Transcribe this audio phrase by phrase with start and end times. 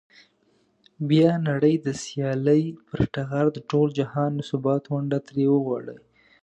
[1.09, 5.97] بیا نړۍ د سیالۍ پر ټغر د ټول جهان د ثبات ونډه ترې وغواړي.